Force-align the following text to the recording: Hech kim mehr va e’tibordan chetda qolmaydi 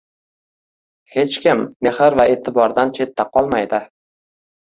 Hech 1.15 1.35
kim 1.43 1.59
mehr 1.87 2.17
va 2.21 2.25
e’tibordan 2.35 2.93
chetda 3.01 3.27
qolmaydi 3.37 3.83